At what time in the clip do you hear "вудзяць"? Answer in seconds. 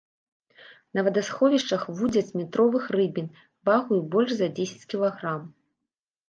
1.99-2.35